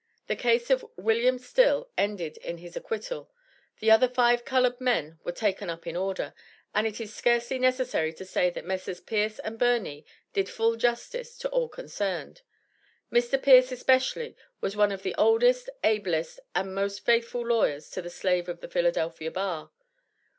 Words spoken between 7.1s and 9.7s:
scarcely necessary to say that Messrs. Peirce and